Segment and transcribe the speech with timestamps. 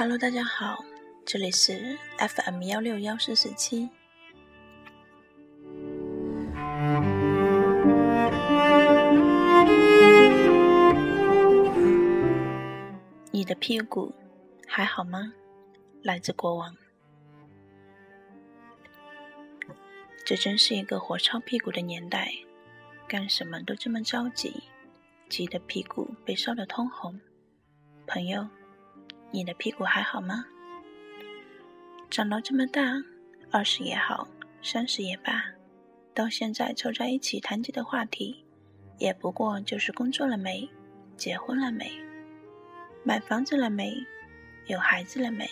[0.00, 0.84] Hello，大家好，
[1.26, 3.90] 这里是 FM 幺六幺四四七。
[13.32, 14.14] 你的屁股
[14.68, 15.32] 还好吗？
[16.04, 16.76] 来自国王。
[20.24, 22.30] 这真是一个火烧屁股的年代，
[23.08, 24.62] 干什么都这么着急，
[25.28, 27.20] 急得屁股被烧得通红。
[28.06, 28.48] 朋友。
[29.30, 30.44] 你的屁股还好吗？
[32.10, 32.94] 长到这么大，
[33.50, 34.26] 二十也好，
[34.62, 35.44] 三十也罢，
[36.14, 38.44] 到现在凑在一起谈及的话题，
[38.96, 40.66] 也不过就是工作了没，
[41.16, 41.92] 结婚了没，
[43.04, 43.94] 买房子了没，
[44.66, 45.46] 有孩子了没，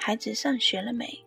[0.00, 1.24] 孩子上学了没。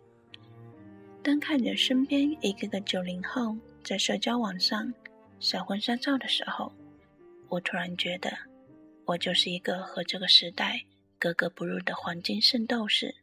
[1.22, 4.92] 当看着身边一个个九零后在社交网上
[5.40, 6.70] 晒婚纱照的时候，
[7.48, 8.30] 我突然觉得，
[9.06, 10.84] 我就是一个和这个时代。
[11.22, 13.14] 格格不入的黄金圣斗士，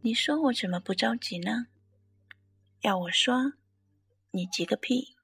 [0.00, 1.68] 你说我怎么不着急呢？
[2.80, 3.52] 要我说，
[4.32, 5.14] 你急个屁！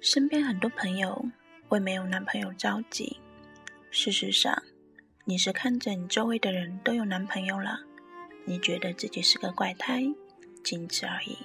[0.00, 1.24] 身边很多朋友
[1.68, 3.20] 为没有男朋友着急，
[3.92, 4.60] 事实上，
[5.24, 7.78] 你是看着你周围的人都有男朋友了，
[8.44, 10.02] 你觉得自己是个怪胎，
[10.64, 11.38] 仅此而已。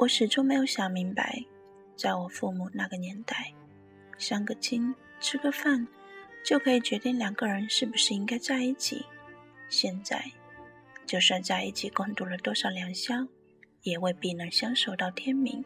[0.00, 1.44] 我始终没有想明白，
[1.94, 3.52] 在我父母那个年代，
[4.16, 5.86] 相个亲、吃个饭，
[6.42, 9.04] 就可以决定两个人是不是应该在一起。
[9.68, 10.32] 现在，
[11.04, 13.28] 就算在一起共度了多少良宵，
[13.82, 15.62] 也未必能相守到天明。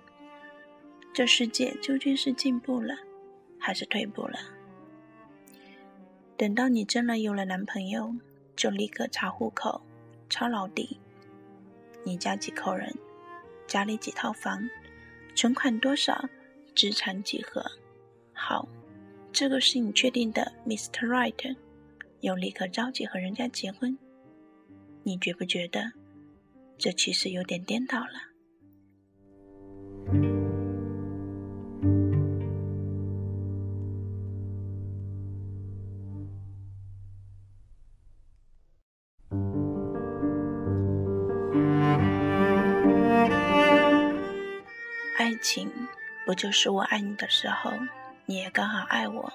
[1.12, 2.96] 这世界究竟是进步了，
[3.60, 4.36] 还是退步了？
[6.36, 8.12] 等到你真的有了男朋友，
[8.56, 9.80] 就立刻查户口、
[10.28, 10.98] 抄老底，
[12.02, 12.92] 你家几口人？
[13.74, 14.70] 家里几套房，
[15.34, 16.28] 存款多少，
[16.76, 17.60] 资产几何？
[18.32, 18.68] 好，
[19.32, 21.08] 这个是你确定的，Mr.
[21.08, 21.56] Right，
[22.20, 23.98] 又立刻着急和人家结婚，
[25.02, 25.90] 你觉不觉得
[26.78, 28.33] 这其实有点颠倒了？
[45.54, 45.70] 情
[46.26, 47.70] 不就是我爱你的时候，
[48.26, 49.32] 你也刚好爱我，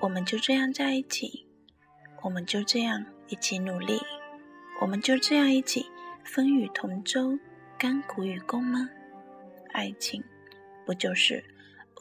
[0.00, 1.46] 我们就这样在一起，
[2.20, 3.98] 我们就这样一起努力，
[4.82, 5.86] 我们就这样一起
[6.24, 7.38] 风雨同舟，
[7.78, 8.90] 甘苦与共吗？
[9.72, 10.22] 爱情
[10.84, 11.42] 不就是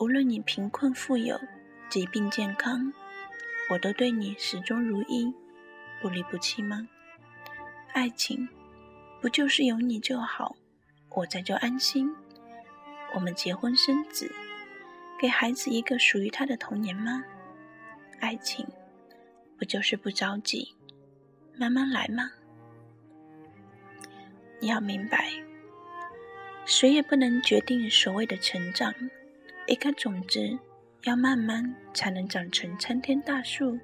[0.01, 1.39] 无论你贫困富有、
[1.89, 2.91] 疾病健康，
[3.69, 5.33] 我都对你始终如一，
[6.01, 6.89] 不离不弃吗？
[7.93, 8.49] 爱情
[9.21, 10.57] 不就是有你就好，
[11.11, 12.13] 我在就安心。
[13.13, 14.31] 我们结婚生子，
[15.19, 17.23] 给孩子一个属于他的童年吗？
[18.19, 18.65] 爱情
[19.57, 20.75] 不就是不着急，
[21.55, 22.31] 慢慢来吗？
[24.59, 25.29] 你要明白，
[26.65, 28.93] 谁也不能决定所谓的成长。
[29.67, 30.57] 一颗种子
[31.03, 33.77] 要慢慢才能长成参天大树，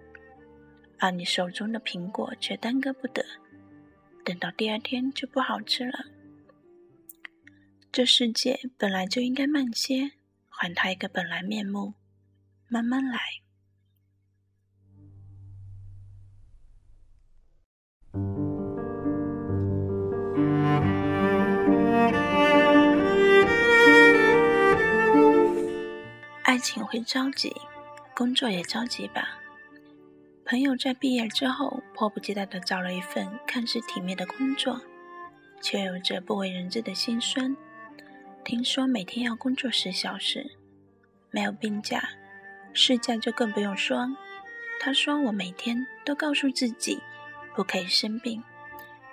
[0.98, 3.24] 而你手中的苹果却耽搁不得，
[4.26, 6.06] 等到第二天就不好吃了。
[7.92, 10.12] 这世界本来就应该慢些，
[10.48, 11.96] 还他一个本来面目，
[12.68, 13.20] 慢慢来。
[26.44, 27.54] 爱情会着急，
[28.16, 29.40] 工作也着急吧？
[30.46, 34.80] 朋友在毕业之后，迫不及待的找了一份看似体面的工作，
[35.60, 37.56] 却有着不为人知的辛酸。
[38.50, 40.58] 听说每天要工作十小时，
[41.30, 42.10] 没有病假，
[42.74, 44.10] 事假就更不用说。
[44.80, 47.00] 他说我每天都告诉自己
[47.56, 48.44] 不可以生病。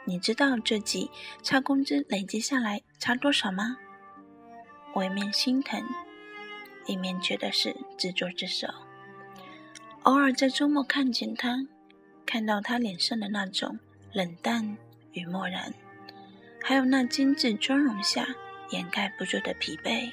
[0.07, 1.11] 你知道这几
[1.43, 3.77] 差工资累积下来差多少吗？
[4.95, 5.85] 我一面心疼，
[6.87, 8.67] 一面觉得是自作自受。
[10.05, 11.59] 偶尔在周末看见他，
[12.25, 13.79] 看到他脸上的那种
[14.15, 14.79] 冷淡
[15.13, 15.75] 与漠然，
[16.65, 18.27] 还有那精致妆容下。
[18.71, 20.13] 掩盖不住的疲惫，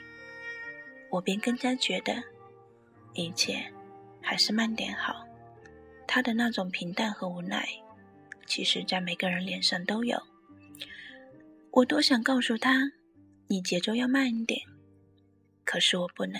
[1.09, 2.23] 我便更加觉得
[3.13, 3.63] 一切
[4.21, 5.25] 还是慢点好。
[6.07, 7.67] 他的那种平淡和无奈，
[8.45, 10.21] 其实在每个人脸上都有。
[11.71, 12.91] 我多想告诉他，
[13.47, 14.61] 你节奏要慢一点，
[15.65, 16.39] 可是我不能。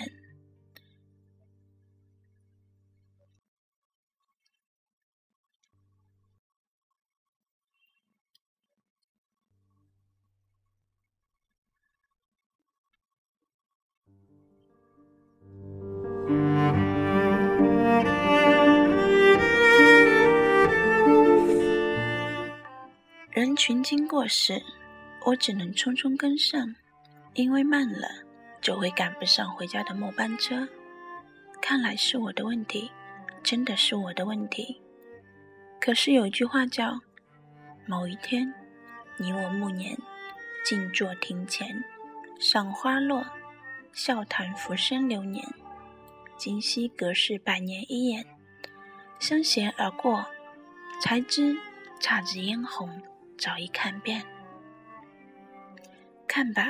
[23.66, 24.62] 群经过时，
[25.24, 26.74] 我只能匆匆跟上，
[27.32, 28.06] 因为慢了
[28.60, 30.68] 就会赶不上回家的末班车。
[31.62, 32.92] 看来是我的问题，
[33.42, 34.78] 真的是我的问题。
[35.80, 37.00] 可是有句话叫
[37.88, 38.52] ：“某一天，
[39.16, 39.96] 你我暮年，
[40.62, 41.82] 静坐庭前，
[42.38, 43.24] 赏花落，
[43.94, 45.42] 笑谈浮生流年。
[46.36, 48.26] 今夕隔世百年一眼，
[49.18, 50.22] 相携而过，
[51.00, 51.56] 才知
[51.98, 53.00] 姹紫嫣红。”
[53.36, 54.24] 早已看遍，
[56.26, 56.64] 看吧，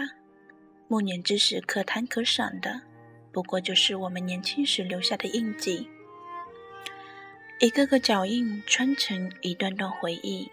[0.89, 2.83] 暮年之时可谈可赏的，
[3.31, 5.89] 不过就是我们年轻时留下的印记，
[7.61, 10.51] 一个个脚印穿成一段段回忆，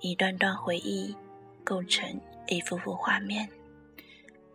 [0.00, 1.16] 一段段回忆
[1.62, 3.48] 构成一幅幅画面，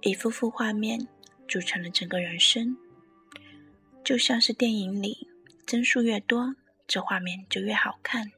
[0.02, 1.07] 一幅幅画面
[1.48, 2.78] 组成了整个人生，
[4.04, 5.28] 就像是电影里，
[5.66, 6.56] 帧数越多，
[6.88, 8.31] 这画面就越好看。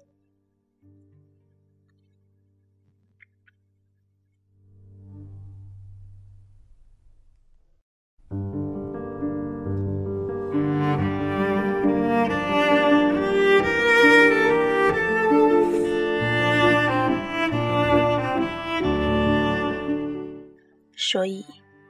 [21.11, 21.45] 所以，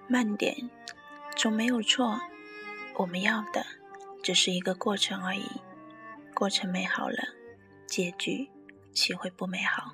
[0.07, 0.67] 慢点，
[1.35, 2.19] 总没有错。
[2.95, 3.63] 我们要的
[4.23, 5.45] 只是一个过程而已。
[6.33, 7.17] 过程美好了，
[7.85, 8.49] 结局
[8.93, 9.93] 岂会不美好？